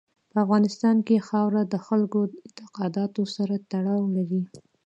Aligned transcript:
په 0.31 0.37
افغانستان 0.45 0.95
کې 1.07 1.25
خاوره 1.27 1.61
د 1.67 1.75
خلکو 1.87 2.19
اعتقاداتو 2.45 3.21
سره 3.35 3.53
تړاو 3.71 4.01
لري. 4.15 4.41